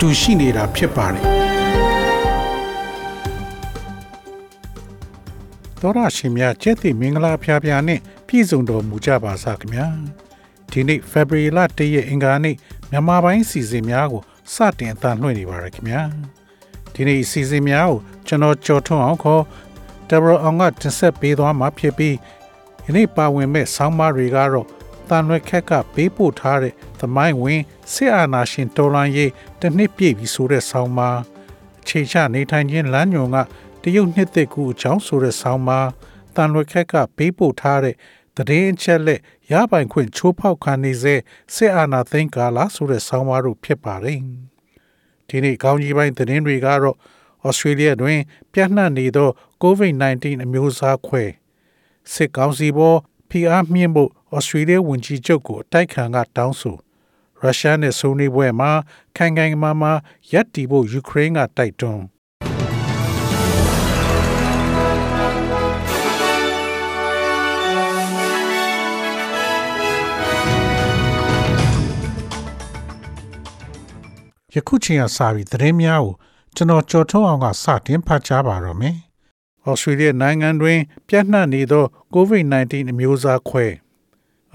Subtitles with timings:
[0.00, 1.24] တူရှိနေတာဖြစ်ပါတယ်
[5.80, 9.86] တော်ရရှိမြကျက်တိမင်္ဂလာဖျားဖျားနဲ့ပြည်စုံတော်မူကြပါစားခင်ဗျာ
[10.70, 12.56] ဒီနေ့ February လ1ရက်အင်္ဂါနေ့
[12.90, 14.22] မြန်မာပိုင်းစီစဉ်များကို
[14.54, 16.02] စတင်အသံလွှင့်နေပါရခင်ဗျာ
[16.94, 19.42] ဒီနေ့စီစဉ်များကိုကျွန်တော်ကြော်ထွန်းအောင်ခေါ်
[20.08, 22.16] Deborah အောင်ကတင်ဆက်ပေးသွားမှာဖြစ်ပြီး
[22.84, 24.66] ဒီနေ့ပါဝင်မဲ့ဆောင်းပါးတွေကတော့
[25.10, 31.18] တန်ရွက်ခက်ကပေးပို့ထားတဲ့သမိုင်းဝင်စစ်အာဏာရှင်တော်လှန်ရေးတစ်နှစ်ပြည့်ပြီဆိုတဲ့ဆောင်းပါး
[31.82, 33.36] အခြေချနေထိုင်ခြင်းလမ်းညွန်က
[33.82, 35.88] တရုတ်နှစ်သက်ကူအကြောင်းဆိုတဲ့ဆောင်းပါး
[36.34, 37.94] တန်ရွက်ခက်ကပေးပို့ထားတဲ့
[38.36, 39.20] သတင်းအချက်လက်
[39.52, 41.14] ရပိုင်ခွင့်ချိုးဖောက်ခံနေစေ
[41.54, 44.20] စစ်အာဏာသိမ်းကာလဆိုတဲ့ဆောင်းပါးတို့ဖြစ်ပါတယ်
[45.28, 46.96] ဒီနေ့ကောင်းကြီးပိုင်းသတင်းတွေကတော့
[47.46, 48.20] ဩစတြေးလျတွင်
[48.52, 49.28] ပြန့်နှံ့နေသော
[49.62, 51.24] COVID-19 အမျိုးအစားခွဲ
[52.12, 52.98] စစ်ကောင်စီပေါ်
[53.30, 56.76] ဖိအားမြင့်ဖို့ ဩစတြေးလျဝန်ကြီးချုပ်ကိုအတိုက်ခံကတောင်းဆို
[57.42, 58.70] ရုရှားနဲ့ဆွေးနွေးပွဲမှာ
[59.16, 59.92] ခိုင်ခိုင်မာမာ
[60.32, 62.04] ရပ်တည်ဖို့ယူကရိန်းကတိုက်တွန်း
[74.54, 76.14] ယခုချိန်ကစပြီးသတင်းများကို
[76.54, 78.96] ကျွန်တော်ကြော်ထုတ်အောင်ကစတင်ဖတ်ကြားပါတော့မယ်။
[79.66, 80.78] ဩစတြေးလျနိုင်ငံတွင်
[81.08, 81.84] ပြန့်နှံ့နေသော
[82.14, 83.66] COVID-19 အမျိုးအစားခွဲ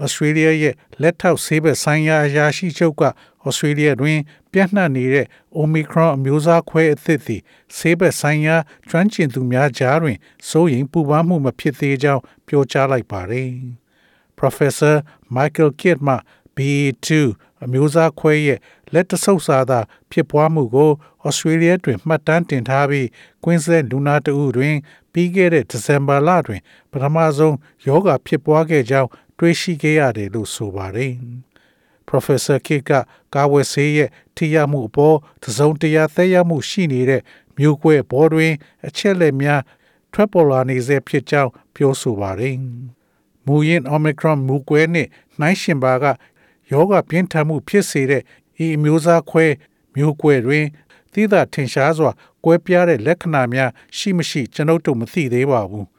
[0.02, 3.02] ဩစတြေးလျရဲ့လက်ထောက်ဆေးဘက်ဆိုင်ရာအရာရှိချုပ်က
[3.46, 4.18] ဩစတြေးလျတွင်
[4.52, 5.26] ပြန့်နှံ့နေတဲ့
[5.60, 7.42] Omicron အမျိုးအစားခွဲအသစ်သည်
[7.76, 8.56] ဆေးဘက်ဆိုင်ရာ
[8.88, 10.18] ကျွမ်းကျင်သူများကြားတွင်
[10.48, 13.50] စိုးရိမ်ပူပန်မှုမဖြစ်သေးကြောင်းပြောကြားလိုက်ပါတယ်။
[14.38, 14.94] Professor
[15.34, 16.16] Michael Kidd မှ
[16.56, 17.08] BA2
[17.64, 18.58] အမျိုးအစားခွဲရဲ့
[18.94, 19.80] လက်တဆုပ်စာသာ
[20.10, 20.90] ဖြစ်ပွားမှုကို
[21.26, 23.08] ဩစတြေးလျတွင်မှတ်တမ်းတင်ထားပြီး
[23.44, 24.76] ကွင်းဆက်လူနာတဦးတွင်
[25.12, 29.08] ပြီးခဲ့တဲ့ဒီဇင်ဘာလတွင်ပထမဆုံးယောဂဖြစ်ပွားခဲ့ကြောင်း
[29.38, 31.12] တွေးရှိခဲ့ရတယ်လို့ဆိုပါတယ်။
[32.08, 32.90] Professor Kidd က
[33.34, 37.22] ကာဝယ်ဆေးရဲ့ထိရောက်မှုအပေါ်သစုံတရာသက်ရောက်မှုရှိနေတဲ့
[37.58, 38.52] မျိုးကွဲဘောတွင်
[38.86, 39.62] အချက်လက်များ
[40.12, 42.54] ထွက်ပေါ်လာနေစေဖြစ်ကြောင်းပြောဆိုပါတယ်။
[43.46, 46.04] မူရင်း Omicron မူကွဲနှင့်နှိုင်းရှင်ပါက
[46.72, 48.22] ယောဂပြင်းထန်မှုဖြစ်စေတဲ့
[48.64, 49.46] ဤအမျိုးအစားခွဲ
[49.96, 50.64] မျိုးကွဲတွင်
[51.12, 52.10] သီးသာထင်ရှားစွာ
[52.44, 55.86] ကွဲပြားတဲ့လက္ခဏာများရှိမရှိကျွန်ုပ်တို့မသိသေးပါဘူး။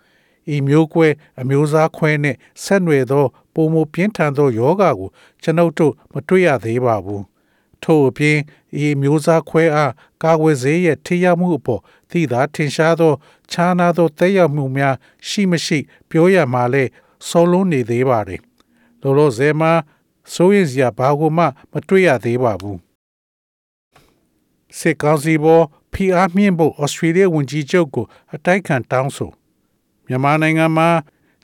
[0.53, 1.07] ဤမျိုးကွဲ
[1.39, 5.09] အမျိုးအစားခွဲနှင့်ဆက်နွယ်သောပုံမပြင်းထန်သောယောဂကို
[5.41, 7.23] ကျွန်ုပ်တို့မတွေ့ရသေးပါဘူး။
[7.83, 8.37] ထို့အပြင်
[8.83, 9.93] ဤမျိုးစားခွဲအား
[10.23, 11.81] ကာကွယ်ဆေးရဲ့ထိရောက်မှုအပေါ်
[12.11, 13.13] သိသာထင်ရှားသော
[13.51, 14.95] ခြားနာသောသက်ရောက်မှုများ
[15.27, 16.83] ရှိမရှိ ပြောရမှာလဲ
[17.27, 18.41] ဆောလုံးနေသေးပါတယ်။
[19.01, 19.71] လောလောဆယ်မှာ
[20.33, 22.79] စိုးရင်စရာဘာကိုမှ မတွေ့ရသေးပါဘူး
[24.77, 29.31] စစ်ကောင်စီပေါ်ဖိအားမြင့်ဖို့ဩစတြေးလျဝန်ကြီးချုပ်ကိုအတိုက်ခံတောင်းဆို
[30.07, 30.89] မြန်မာနိုင်ငံမှာ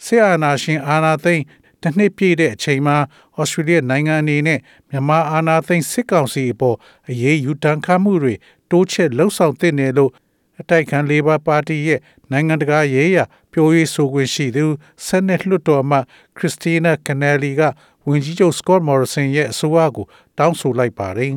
[0.05, 1.43] စစ်အာဏာရှင်အာဏာသိမ်း
[1.81, 2.97] တစ်နှစ်ပြည့်တဲ့အချိန်မှာ
[3.39, 4.59] ဩစတြေးလျနိုင်ငံအနေနဲ့
[4.89, 6.77] မြန်မာအာဏာသိမ်းစစ်ကောင်စီအပေါ်
[7.09, 8.33] အရေးယူတန်ခတ်မှုတွေ
[8.69, 10.11] တိုးချဲ့လှုံ့ဆော်တဲ့နယ်လို့
[10.59, 11.99] အတိုက်ခံလေဘာပါတီရဲ့
[12.31, 14.65] နိုင်ငံတကာရေးရာပြောရေးဆိုခွင့်ရှိသူ
[15.05, 15.97] ဆန်နက်လွှတ်တော်မှ
[16.37, 17.61] ခရစ်စတီနာကနယ်လီက
[18.07, 20.05] ဝန်ကြီးချုပ်စကော့မော်ရဆန်ရဲ့အဆိုအကို
[20.37, 21.33] တောင်းဆိုလိုက်ပါတယ်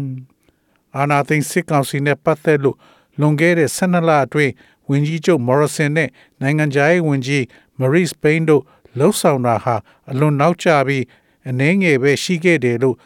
[0.96, 2.76] ။အာနာသိန်းစစ်ကောင်စီနဲ့ပတ်သက်လို့
[3.20, 4.52] လွန်ခဲ့တဲ့12လအတွင်း
[4.90, 6.08] ဝန်ကြီးချုပ်မော်ရဆန်နဲ့
[6.40, 7.44] နိုင်ငံခြားရေးဝန်ကြီး
[7.80, 8.62] မရီစ်ပိန်တို့
[8.98, 9.76] လှုပ်ဆောင်တာဟာ
[10.10, 11.04] အလွန်နောက်ကျပြီး
[11.48, 12.96] အနှဲငယ်ပဲရှိခဲ့တယ်လို့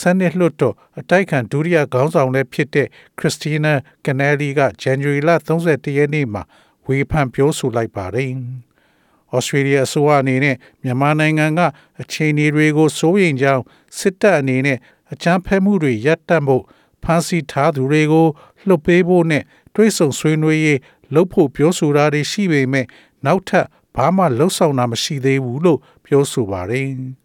[0.00, 2.86] ဆန်နစ်လွတ်တော်အတိုက်ခံဒုတိယခေါင်းဆောင်လည်းဖြစ်တဲ့
[3.18, 3.72] ခရစ်စတီနာ
[4.06, 6.42] ကနယ်လီကဇန်နဝါရီလ31ရက်နေ့မှာ
[6.86, 8.30] ဝေဖန်ပြောဆိုလိုက်ပါတယ်။
[9.34, 11.60] ဩစတြေးလျအစိုးရအနေနဲ့မြန်မာနိုင်ငံက
[12.02, 13.62] အခြေအနေတွေကိုစိုးရိမ်ကြောင်း
[13.98, 14.78] စစ်တပ်အနေနဲ့
[15.12, 16.64] အကြမ်းဖက်မှုတွေရပ်တန့်ဖို့
[17.02, 18.26] ဖမ်းဆီးထားသူတွေကို
[18.66, 19.42] လွှတ်ပေးဖို့နဲ့
[19.74, 20.78] တွဲဆုံဆွေးနွေးရေး
[21.14, 22.86] လုပ်ဖို့ပြောဆိုတာတွေရှိပေမဲ့
[23.26, 23.66] နောက်ထပ်
[23.96, 26.88] ဘာမှလှုပ်ဆောင်တာမရှိသေးဘူးလို့ပြောဆိုပါတယ်။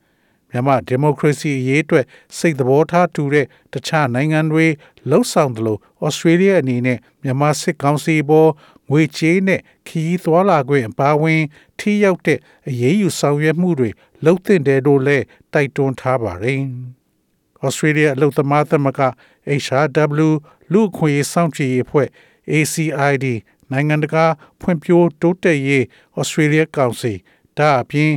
[0.51, 2.05] မြန်မာဒီမိုကရေစီအရေးအတွက်
[2.37, 4.67] စိတ်သဘောထားတူတဲ့တခြားနိုင်ငံတွေ
[5.09, 8.51] လှုပ်ဆောင်သလိုဩစတြေးလျအနေနဲ့မြန်မာစစ်ကောင်စီပေါ်
[8.89, 11.41] ငွေကြေးနဲ့ခီးသွာလာခွင့်အပါအဝင်
[11.79, 12.39] ထိရောက်တဲ့
[12.69, 13.89] အရေးယူဆောင်ရွက်မှုတွေ
[14.23, 16.61] လှုပ်သင့်တယ်လို့လည်းတိုက်တွန်းထားပါတယ်။
[17.65, 19.01] ဩစတြေးလျအလုပ်သမားသမဂ္ဂ
[19.63, 20.29] HRW
[20.73, 22.07] လူခွင့်ရေးစောင့်ကြည့်ရေးအဖွဲ့
[22.51, 23.25] ACID
[23.71, 24.25] နိုင်ငံတကာ
[24.61, 25.83] ဖွံ့ဖြိုးတိုးတက်ရေး
[26.19, 27.13] ဩစတြေးလျကောင်စီ
[27.57, 28.11] ဒါအပြင်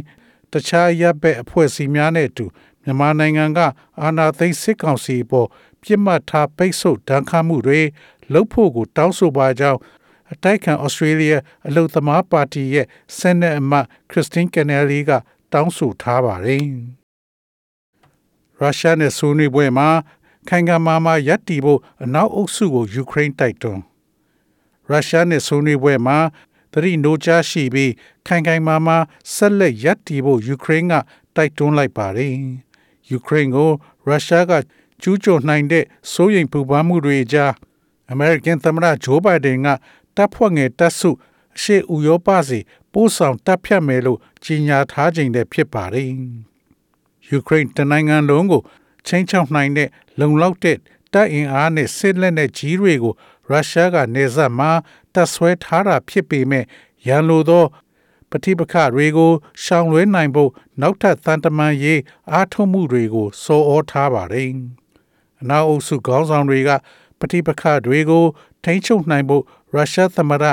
[0.52, 2.46] တခြားရပ်ဘက်အဖွဲ့အစည်းများနဲ့အတူ
[2.82, 3.60] မြန်မာနိုင်ငံက
[4.02, 5.48] အာဏာသိမ်းစစ်ကောင်စီပေါ်
[5.82, 7.80] ပြစ်မှတ်ထားပိတ်ဆို့ဒဏ်ခတ်မှုတွေ
[8.32, 9.78] လှုပ်ဖို့ကိုတောင်းဆိုပါကြောင်း
[10.32, 11.34] အတိုက်ခံဩစတြေးလျ
[11.66, 12.86] အလုံသမားပါတီရဲ့
[13.16, 15.10] ဆန်နက်အမတ်ခရစ်စတင်ကန်နယ်လီက
[15.52, 16.62] တောင်းဆိုထားပါတယ်။
[18.58, 19.88] ရုရှားနဲ့ဆွေးနွေးပွဲမှာ
[20.48, 23.82] ခိုင်ခံမာမာရပ်တည်ဖို့အနောက်အုပ်စုကိုယူကရိန်းတိုက်တွန်း
[24.90, 26.18] ရုရှားနဲ့ဆွေးနွေးပွဲမှာ
[26.72, 27.92] သတိနိုးကြားရှိပြီး
[28.26, 28.96] ခိုင်ခိုင်မာမာ
[29.34, 30.94] ဆက်လက်ရပ်တည်ဖို့ယူကရိန်းက
[31.36, 32.32] တိုက်တွန်းလိုက်ပါတယ်။
[33.10, 33.70] ယူကရိန်းကို
[34.06, 34.52] ရုရှားက
[35.02, 37.52] ကျူးကျော်နိုင်တဲ့စိုးရိမ်ပူပန်မှုတွေကြား
[38.10, 39.68] အမေရိကန်သမ္မတဂျိုးဘိုင်ဒန်က
[40.16, 41.10] တပ်ဖွဲ့ငယ်တပ်စု
[41.56, 42.58] အရှေ့ဥရောပစီ
[42.92, 46.08] ပို့ဆောင်တပ်ဖြတ်မယ်လို့ကြေညာထားခြင်းလည်းဖြစ်ပါတယ်။
[47.28, 48.62] ယူကရိန်းတနိုင်ငံလုံးကို
[49.06, 49.88] ချင်းချောက်နိုင်တဲ့
[50.20, 50.76] လုံလောက်တဲ့
[51.14, 53.14] တပ်အင်အားနဲ့စစ်လက်နဲ့ကြီးတွေကို
[53.50, 54.70] ရုရှားကနေဆက်မှာ
[55.14, 56.64] တပ်ဆွဲထားတာဖြစ်ပေမဲ့
[57.06, 57.64] ရန်လိုသော
[58.30, 59.32] ပဋိပက္ခတွေကို
[59.62, 60.50] ရှောင်လွှဲနိုင်ဖို့
[60.80, 62.00] နောက်ထပ်သံတမန်ရေး
[62.32, 64.48] အားထုတ်မှုတွေကိုစောဩထားပါတယ်။
[65.40, 66.70] အနောက်အုပ်စုခေါင်းဆောင်တွေက
[67.20, 68.24] ပဋိပက္ခတွေကို
[68.64, 69.44] ထိန်းချုပ်နိုင်ဖို့
[69.74, 70.44] ရုရှားသမ္မတ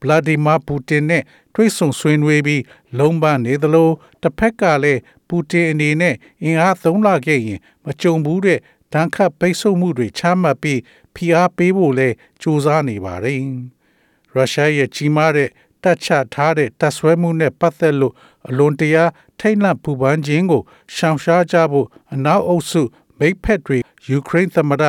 [0.00, 1.22] ဗလာဒီမာပူတင်နဲ့
[1.54, 2.62] တွေ့ဆုံဆွေးနွေးပြီး
[2.98, 3.90] လုံးပနေသလို
[4.22, 8.58] တစ်ဖက်ကလည်းပူတင်အနေနဲ့အင်အားသုံးလာခဲ့ရင်မကြုံဘူးတဲ့
[8.92, 10.80] ဒဏ်ခတ်ပိတ်ဆို့မှုတွေချမှတ်ပြီး
[11.14, 12.08] ဖိအားပေးဖို့လဲ
[12.40, 13.40] ကြိုးစားနေပါတယ်။
[14.34, 15.48] ရုရှားရဲ့ကြီးမားတဲ့
[15.82, 18.14] တပ်ချထားတဲ့တပ်ဆွဲမှုနဲ့ပတ်သက်လို့
[18.48, 19.04] အလွန်တရာ
[19.40, 20.62] ထိတ်လန့်ပူပန်ခြင်းကို
[20.94, 22.82] ရှောင်ရှားကြဖို့အနောက်အုပ်စု
[23.18, 23.78] မိတ်ဖက်တွေ
[24.08, 24.84] ယူကရိန်းသမ္မတ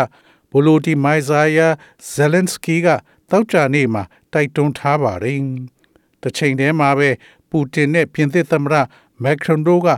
[0.52, 1.68] ဗိုလိုဒီမိုင်ဇာယာ
[2.12, 2.88] ဇယ်လန်စကီက
[3.30, 5.40] တောက်ကြနေ့မှာတိုက်တွန်းထားပါတယ်။
[6.22, 7.10] တစ်ချိန်တည်းမှာပဲ
[7.50, 8.76] ပူတင်နဲ့ပြင်သစ်သမ္မတ
[9.24, 9.90] မက်ခရွန်တို့က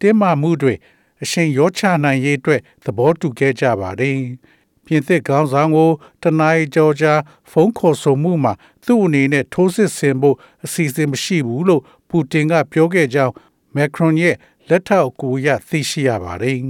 [0.00, 0.74] တင်းမာမှုတွေ
[1.22, 4.16] အရှင်ရောချနိုင်ရေးအတွက်သဘောတူခဲ့ကြပါတယ်။
[4.84, 5.90] ပြင်သစ်ခေါင်းဆောင်ကို
[6.22, 7.14] တနင်္ဂနွေကြော်ကြာ
[7.50, 8.52] ဖုန်းခေါ်ဆိုမှုမှာ
[8.84, 13.32] သူ့အနေနဲ့ထိုးစစ်ဆင်ဖို့အစီအစဉ်မရှိဘူးလို့ပူတင်ကပြောခဲ့ကြောင်း
[13.74, 14.36] မက်ခရွန်ရဲ့
[14.68, 16.58] လက်ထောက်အကူအရသိရှိရပါတယ်။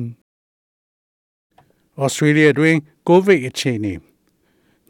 [2.00, 2.76] ဩစတြေးလျတွင်
[3.08, 3.94] ကိုဗစ်အခြေအနေ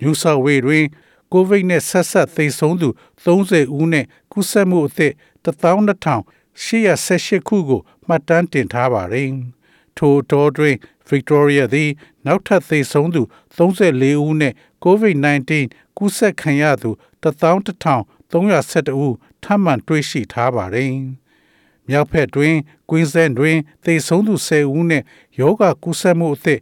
[0.00, 0.84] ညူဆာဝေတွင်
[1.32, 2.88] ကိုဗစ်နဲ့ဆက်ဆက်သေဆုံးသူ
[3.24, 5.12] 30ဦးနဲ့ကူးစက်မှုအသစ်
[5.44, 9.30] 12818ခုကို မှတ်တမ်းတင်ထားပါတယ်။
[9.96, 10.74] ထိုတော်တွင်
[11.10, 11.90] Victoria သည်
[12.26, 13.22] နောက်ထပ်သေဆုံးသူ
[13.56, 14.54] 34ဦးနဲ့
[14.84, 15.50] COVID-19
[15.98, 16.90] ကူးစက်ခံရသူ
[17.22, 20.92] 11312ဦးထပ်မံတွေ့ရှိထားပါတယ်။
[21.88, 22.54] မြောက်ဖက်တွင်
[22.88, 25.02] Queensland တွင်သေဆုံးသူ10ဦးနဲ့
[25.40, 26.60] ယောဂကူးစက်မှုအသစ်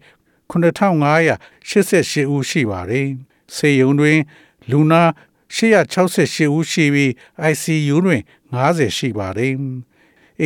[0.50, 3.08] 9588ဦးရှိပါတယ်။
[3.54, 4.18] ဆေးရုံတွင်
[4.70, 5.02] လူနာ
[5.56, 7.10] 868ဦးရှိပြီး
[7.50, 8.22] ICU တွင်
[8.54, 9.54] 90ရှိပါတယ်။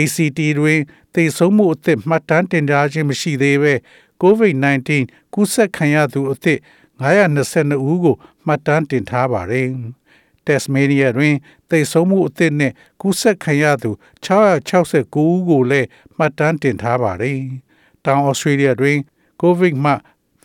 [0.00, 0.81] ACT တွင်
[1.14, 3.75] သေဆုံးမှုအသစ်မှတ်တမ်းတင်ထားခြင်းမရှိသေးဘဲ
[4.23, 4.88] COVID-19
[5.35, 6.58] ကူးစက်ခံရသူအသစ်
[7.00, 9.69] 922ဦးကိုမှတ်တမ်းတင်ထားပါတယ်။
[10.46, 11.35] Tasmania တွင်
[11.70, 13.91] သေဆုံးမှုအသစ်နှင့်ကူးစက်ခံရသူ
[14.25, 17.40] 669ဦးကိုလည်းမှတ်တမ်းတင်ထားပါတယ်။
[18.05, 18.99] တောင်ဩစတြေးလျတွင်
[19.43, 19.93] COVID မှ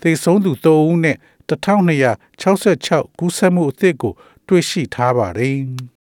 [0.02, 1.18] သေဆုံးသူ3ဦးနဲ့
[1.50, 4.14] 1266ကူးစက်မှုအသစ်ကို
[4.48, 5.58] တွေ့ရှိထားပါတယ်။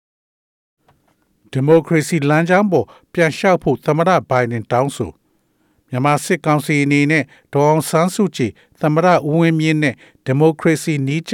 [1.51, 5.11] ဒီမိုကရေစီလမ်းကြောင်းပေါ်ပြန်လျှောက်ဖို့သမ္မတဘိုင်ဒန်တောင်းဆို
[5.89, 8.51] မြန်မာစစ်ကောင်စီအနေနဲ့ဒေါအောင်ဆန်းစုကြည်
[8.81, 9.95] သမ္မတဦးဝင်းမြင့်နဲ့
[10.25, 11.33] ဒီမိုကရေစီနီးကျ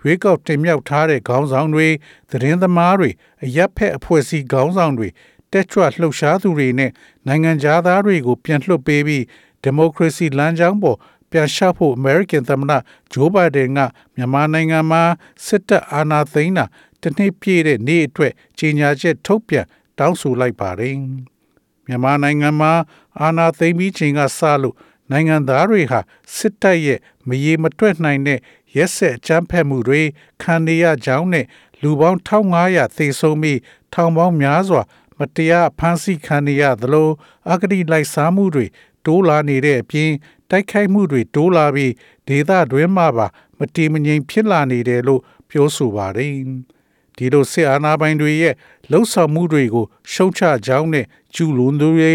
[0.00, 1.88] ရွေးကောက်တင်မြှောက်ထားတဲ့ခေါင်းဆောင်တွေ
[2.30, 3.10] သတင်းသမားတွေ
[3.44, 5.08] အရက်ဖက်အဖွဲ့အစည်းခေါင်းဆောင်တွေ
[5.52, 6.90] တက်ကြွလှုပ်ရှားသူတွေနဲ့
[7.26, 7.50] နိုင်ငံ
[7.86, 9.24] သားတွေကိုပြန်လွှတ်ပေးပြီး
[9.62, 10.98] ဒီမိုကရေစီလမ်းကြောင်းပေါ်
[11.30, 12.72] ပြန်လျှောက်ဖို့အမေရိကန်သမ္မတ
[13.12, 13.80] ဂျိုးဘိုင်ဒန်က
[14.14, 15.02] မြန်မာနိုင်ငံမှာ
[15.46, 16.64] စစ်တပ်အာဏာသိမ်းတာ
[17.02, 19.66] တနှစ်ပြည့်တဲ့နေ့အတွက်ကြေညာချက်ထုတ်ပြန်
[19.98, 20.94] တောင်းဆိုလိုက်ပါတယ်။
[21.86, 22.72] မြန်မာနိုင်ငံမှာ
[23.20, 24.76] အာဏာသိမ်းပြီးချိန်ကစလို့
[25.10, 26.00] နိုင်ငံသားတွေဟာ
[26.36, 28.38] စစ်တပ်ရဲ့မရေမတွက်နိုင်တဲ့
[28.76, 30.02] ရက်ဆက်အကြမ်းဖက်မှုတွေ
[30.42, 31.46] ခံနေရကြောင်းနဲ့
[31.82, 33.60] လူပေါင်း1500သေဆုံးပြီး
[33.92, 34.82] ထောင်ပေါင်းများစွာ
[35.18, 37.08] မတရားဖမ်းဆီးခံရသလို
[37.50, 38.66] အဂတိလိုက်စားမှုတွေ
[39.06, 40.10] တိုးလာနေတဲ့အပြင်
[40.50, 41.92] တိုက်ခိုက်မှုတွေတိုးလာပြီး
[42.28, 43.26] ဒေသတွင်းမှာပါ
[43.58, 46.32] မတည်မငြိမ်ဖြစ်လာနေတယ်လို့ပြောဆိုပါတယ်။
[47.16, 48.54] ဒီလိုစစ်အာဏာပိုင်တွေရဲ့
[48.90, 52.12] လှုပ်ဆောင်မှုတွေကိုရှုံချကြောင်းနဲ့ကျူးလွန်သူတွေ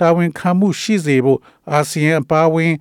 [0.00, 1.40] တာဝန်ခံမှုရှိစေဖို့
[1.72, 2.72] အာဆီယံအပါအဝင်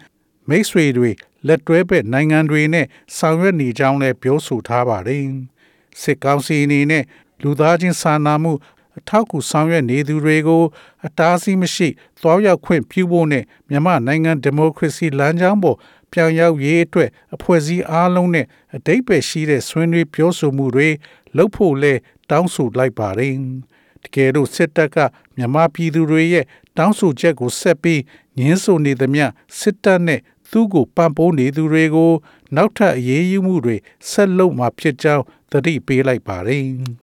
[0.49, 1.09] မိတ်ဆွေတွေ
[1.47, 2.85] လက်တွဲဘက်နိုင်ငံတွေနဲ့
[3.17, 5.23] ဆောင်ရွက်နေကြောင်းလည်းပြောဆိုထားပါတယ်။
[6.01, 7.03] စစ်ကောင်စီအနေနဲ့
[7.41, 8.51] လူသားချင်းစာနာမှု
[8.97, 10.63] အထောက်အကူဆောင်ရွက်နေသူတွေကို
[11.05, 11.87] အတားအဆီးမရှိ
[12.19, 15.77] သွားရောက်ခွင့်ပြုဖို့နဲ့မြန်မာနိုင်ငံဒီမိုကရေစီလမ်းကြောင်းပေါ်
[16.11, 20.89] ပြောင်းရောက်ရေးအတွက်အဖွဲ့အစည်းအားလုံးနဲ့အတိတ်ပဲရှိတဲ့ဆွေးနွေးပြောဆိုမှုတွေ
[21.37, 21.93] လုပ်ဖို့လဲ
[22.29, 23.33] တောင်းဆိုလိုက်ပါတယ်။
[24.03, 24.97] တကယ်လို့စစ်တပ်က
[25.35, 26.45] မြန်မာပြည်သူတွေရဲ့
[26.77, 28.01] တောင်းဆိုချက်ကိုဆက်ပြီး
[28.37, 29.25] ညှင်းဆိုနေသမျှ
[29.59, 30.21] စစ်တပ်နဲ့
[30.51, 32.11] သူ့ကိုပံ့ပိုးနေသူတွေကို
[32.55, 33.75] နောက်ထပ်အရေးယူမှုတွေ
[34.09, 36.65] ဆက်လုပ်မှာဖြစ်ကြောင်းသတိပေးလိုက်ပါတယ်။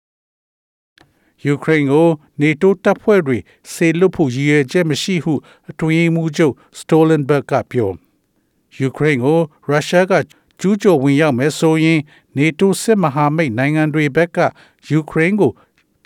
[1.47, 2.09] ယူကရိန်းကို
[2.41, 3.39] နေတိုးတပ်ဖွဲ့တွေ
[3.73, 5.35] ဆေလွတ်ဖို့ရည်ရွယ်ချက်မရှိဟု
[5.71, 7.91] အတွင်းမှုချုပ်စတိုလန်ဘတ်ကပြော
[8.79, 9.39] ယူကရိန်းကို
[9.69, 10.13] ရုရှားက
[10.61, 12.01] ကျူးကျော်ဝင်ရောက်မယ်ဆိုရင်
[12.37, 14.39] နေတိုးစစ်မဟာမိတ်နိုင်ငံတွေဘက်က
[14.91, 15.53] ယူကရိန်းကို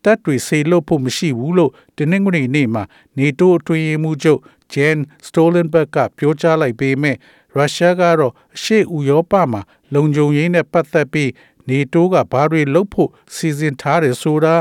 [0.04, 2.82] တပ်တွေဆေလွတ်ဖို့မရှိဘူးလို့တနင်္ဂနွေနေ့မှာ
[3.18, 4.40] နေတိုးအတွင်းရေးမှူးချုပ်
[4.72, 7.16] ဂျန်စတိုလန်ဘတ်ကပြောကြားလိုက်ပေမဲ့
[7.54, 9.60] ရုရှားကတော့အရှေ့ဥရောပမှာ
[9.94, 11.30] လုံခြုံရေးနဲ့ပတ်သက်ပြီး
[11.68, 14.54] နေတိုးကဘာတွေလုပ်ဖို့စီစဉ်ထားတယ်ဆိုတာ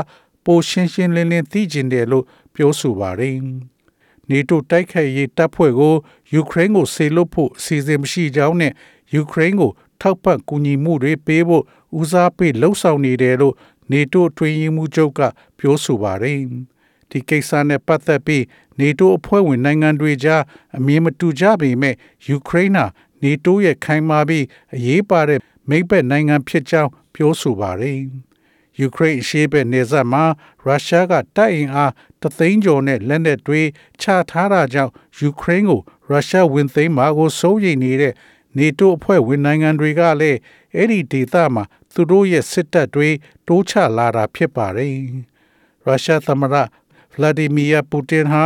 [0.52, 3.36] ပိုရှင်းရှင်းလင်းလင်းသိကျင်တယ်လို့ပြောဆိုပါတယ်။
[4.30, 5.94] နေတိုတိုက်ခိုက်ရေးတပ်ဖွဲ့ကို
[6.34, 8.72] ယူကရိန်းကိုဆေလွတ်ဖို့အစီအစဉ်မရှိကြောင်းနဲ့
[9.14, 11.64] ယူကရိန်းကိုထောက်ပံ့ကူညီမှုတွေပေးဖို့
[11.98, 13.54] ဦးစားပေးလှုံ့ဆော်နေတယ်လို့
[13.92, 15.20] နေတိုအတွင်းရေးမှူးချုပ်က
[15.58, 16.38] ပြောဆိုပါတယ်။
[17.10, 18.44] ဒီကိစ္စနဲ့ပတ်သက်ပြီး
[18.80, 20.42] နေတိုအဖွဲ့ဝင်နိုင်ငံတွေကြား
[20.76, 21.94] အမြင်မတူကြပေမဲ့
[22.28, 22.86] ယူကရိန်းဟာ
[23.22, 28.00] နေတိုရဲ့ခိုင်မာပြီးအရေးပါတဲ့မိတ်ဘက်နိုင်ငံဖြစ်ကြောင်းပြောဆိုပါတယ်။
[28.80, 30.24] ယူကရိန်းအရှေ့ဘက်နေဆက်မှာ
[30.64, 33.62] ရုရှားကတိုက်အင်အားတသိန်းကျော်နဲ့လက်နက်တွေ
[34.00, 38.14] ချထားတာကြောင့်ယူကရိန်းကိုရုရှားဝင်သိမ်းမှာကိုစိုးရိမ်နေတဲ့
[38.56, 40.38] နေတိုအဖွဲ့ဝင်နိုင်ငံတွေကလည်း
[40.74, 43.08] အဲ့ဒီဒေသမှာသူတို့ရဲ့စစ်တပ်တွေ
[43.46, 44.90] တိုးချလာတာဖြစ်ပါတယ်။
[45.84, 48.42] ရုရှားသမ္မတဗလာဒီမီယာပူတင်ဟာ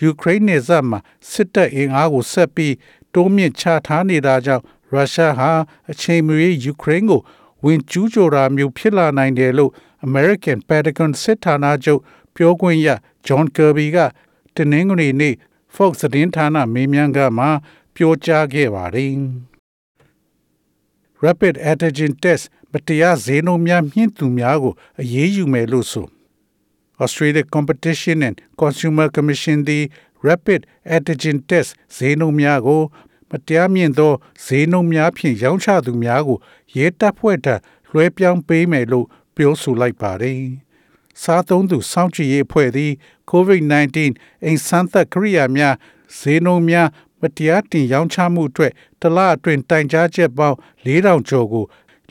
[0.00, 0.98] ယူကရိန်းနယ်စပ်မှာ
[1.30, 2.74] စစ်တပ်အင်အားကိုဆက်ပြီး
[3.14, 5.50] တိုးမြင့်ချထားနေတာကြောင့်ရုရှားဟာ
[5.90, 7.20] အချိန်မရွေးယူကရိန်းကို
[7.64, 9.72] ဝင်ကျူးကျော်တာမျိုးဖြစ်လာနိုင်တယ်လို့
[10.06, 12.00] American Pentagon စစ်ဌာနချုပ်
[12.34, 12.88] ပြောခွင့်ရ
[13.26, 13.96] John Kirby က
[14.56, 15.34] တနင်္ဂနွေနေ့
[15.74, 17.50] Fox သတင်းဌာနမေးမြန်းခန်းမှာ
[17.94, 19.12] ပြောကြားခဲ့ပါတယ်။
[21.24, 26.06] Rapid Antigen Test မတရားဈေးနှုန်းများမြင့်သူများကိုအရေးယူမယ်လို့ဆို
[27.04, 29.84] Australia Competition and Consumer Commission သည်
[30.26, 30.60] Rapid
[30.96, 32.82] Antigen Test ဈေးနှုန်းများကို
[33.30, 34.12] မတရားမြင့်သော
[34.44, 36.38] ဈေးနှုန်းများဖြင့်ရောင်းချသူများကို
[36.76, 37.54] ရဲတပ်ဖွဲ့ထံ
[37.90, 39.06] လွှဲပြောင်းပေးမယ်လို့
[39.36, 40.40] ပြောဆိုလိုက်ပါတယ်။
[41.22, 42.92] စားသုံးသူစောင့်ကြည့်ရေးအဖွဲ့သည်
[43.30, 43.98] COVID-19
[44.44, 45.74] အိမ်ဆန်းသက်ကိရိယာများ
[46.18, 46.88] ဈေးနှုန်းများ
[47.20, 51.64] မတရားတင်ရောင်းချမှုအတွက်တလအတွင်းတိုင်ကြားချက်ပေါင်း4000ကျော်ကို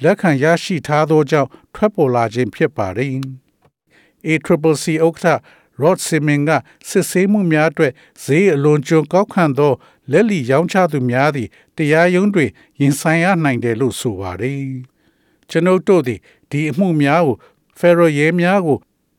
[0.03, 3.11] လက်ခံရရှိထားသောကြောင့်ထွက်ပေါ်လာခြင်းဖြစ်ပါတယ်။
[4.27, 5.39] ACCC ဥက္ကဋ္ဌ
[5.81, 6.51] Rod Simmons က
[6.89, 7.93] စစ်ဆေးမှုများအတွက်
[8.23, 9.73] ဈေးအလွန်ကျွံကောက်ခံသော
[10.11, 14.61] လက်လီရောင်းချသူများသည့်တရားရုံးတွင်ရင်ဆိုင်ရနိုင်တယ်လို့ဆိုပါတယ်။
[15.49, 16.19] ကျွန်ုပ်တို့သည်
[16.51, 17.37] ဒီအမှုများကို
[17.79, 18.77] Federal ရဲများကို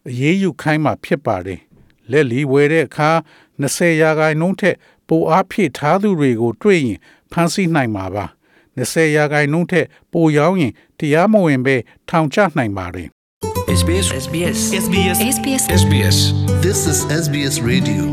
[0.09, 1.61] အရေးယူခိုင်းမှာဖြစ်ပါတယ်။
[2.11, 3.11] လက်လီဝယ်တဲ့အခါ
[3.61, 4.77] 20ရာခိုင်နှုန်းထက်
[5.09, 6.99] ပိုအားဖြည့်ထားသူတွေကိုတွေ့ရင်
[7.33, 8.25] ဖမ်းဆီးနိုင်မှာပါ။
[8.79, 11.77] 20ရာခိုင်နှုန်းထက်ပိုရောင်းရင်တရားမဝင်ပဲ
[12.09, 13.09] ထောင်ချနိုင်ပါတယ်
[13.78, 16.18] SBS SBS SBS SBS SBS
[16.66, 18.04] This is SBS Radio.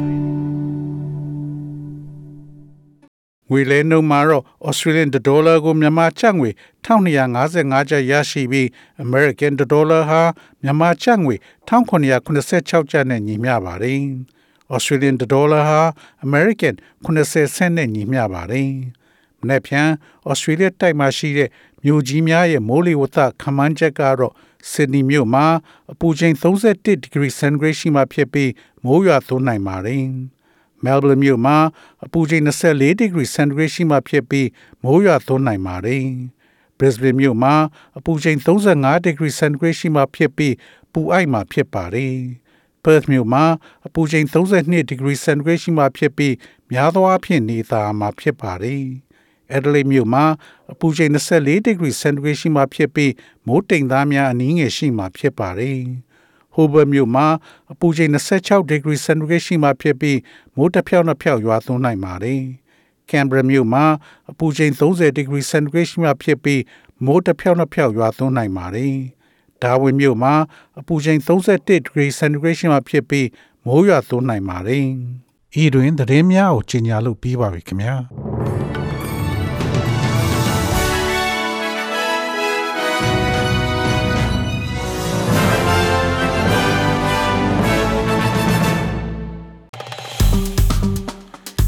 [3.51, 6.51] ငွေလဲနှုန်းမှာတော့ Australian dollar ကိုမြန်မာကျပ်ငွေ
[6.87, 8.67] 1255ကျပ်ရရှိပြီး
[9.05, 10.23] American dollar ဟာ
[10.63, 11.35] မြန်မာကျပ်ငွေ
[11.69, 14.01] 1986ကျပ်နဲ့ညီမျှပါတယ်။
[14.75, 15.83] Australian dollar ဟာ
[16.27, 18.71] American 80 cent နဲ့ညီမျှပါတယ်။
[19.41, 19.89] မနေ့ဖြန်
[20.31, 21.49] Australia တိုက်မှာရှိတဲ့
[21.88, 24.34] မြို့ကြီးများရဲ့မိုးလေဝသခန့်မှန်းချက်ကတော့
[24.72, 25.46] Sydney မြို့မှာ
[25.92, 28.52] အပူချိန်31 degree centigrade ရှိမှဖြစ်ပြီး
[28.84, 30.06] မိုးရွာသွန်းနိုင်ပါတယ်။
[30.84, 31.58] Melbourne မြို့မှာ
[32.06, 34.48] အပူချိန်24 degree centigrade ရှိမှဖြစ်ပြီး
[34.84, 36.06] မိုးရွာသွန်းနိုင်ပါတယ်။
[36.78, 37.56] Brisbane မြို့မှာ
[37.98, 40.54] အပူချိန်35 degree centigrade ရှိမှဖြစ်ပြီး
[40.94, 42.16] ပူအိုက်မှာဖြစ်ပါတယ်။
[42.84, 43.44] Perth မြို့မှာ
[43.88, 46.36] အပူချိန်32 degree centigrade ရှိမှဖြစ်ပြီး
[46.72, 48.86] များသောအားဖြင့်နေသားမှာဖြစ်ပါတယ်။
[49.56, 50.26] Adelaide မြို့မှာ
[50.72, 53.12] အပူချိန်24 degree centigrade ရှိမှဖြစ်ပြီး
[53.48, 55.80] မိုးတိမ်သားများအနည်းငယ်ရှိမှဖြစ်ပါတယ်။
[56.56, 57.28] Hobart မြို့မှာ
[57.72, 58.12] အပူချိန်
[58.42, 60.20] 26 degree centigrade ရှိမှဖြစ်ပြီး
[60.56, 62.44] မိုးတစ်ဖြောက်နှစ်ဖြောက်ရွာသွန်းနိုင်ပါတယ်။
[63.10, 63.86] Canberra မြို့မှာ
[64.30, 66.62] အပူချိန်30 degree centigrade ရှိမှဖြစ်ပြီး
[67.06, 68.96] မိုးတစ်ဖြောက်နှစ်ဖြောက်ရွာသွန်းနိုင်ပါတယ်။
[69.62, 70.34] Darwin မြို့မှာ
[70.80, 73.28] အပူချိန်31 degree centigrade ရှိမှဖြစ်ပြီး
[73.66, 74.86] မိုးရွာသွန်းနိုင်ပါတယ်။
[75.64, 77.96] ဤတွင်သတင်းများကိုကြီးညာလို့ပြီးပါပြီခင်ဗျာ။